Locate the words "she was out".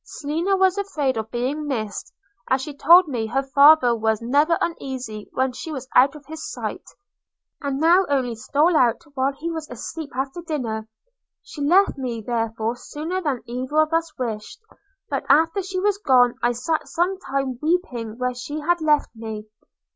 5.51-6.15